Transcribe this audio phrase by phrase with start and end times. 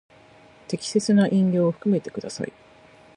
[0.67, 2.51] 適切な引用を含めてください。